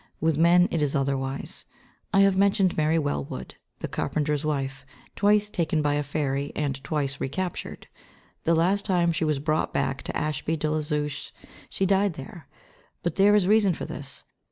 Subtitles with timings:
[0.19, 1.65] With men it is otherwise.
[2.11, 4.83] I have mentioned Mary Wellwood, the carpenter's wife,
[5.15, 7.85] twice taken by a fairy and twice recaptured.
[8.43, 11.31] The last time she was brought back to Ashby de la Zouche
[11.69, 12.47] she died there.
[13.03, 14.23] But there is reason for this.